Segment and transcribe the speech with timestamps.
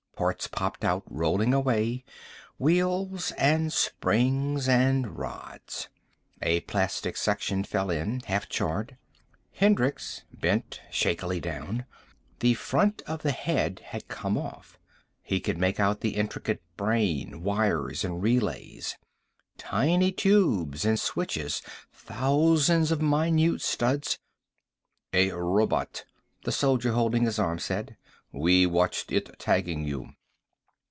[0.21, 2.03] Parts popped out, rolling away,
[2.59, 5.89] wheels and springs and rods.
[6.43, 8.97] A plastic section fell in, half charred.
[9.53, 11.85] Hendricks bent shakily down.
[12.39, 14.77] The front of the head had come off.
[15.23, 18.97] He could make out the intricate brain, wires and relays,
[19.57, 24.19] tiny tubes and switches, thousands of minute studs
[25.13, 26.05] "A robot,"
[26.43, 27.97] the soldier holding his arm said.
[28.33, 30.13] "We watched it tagging you."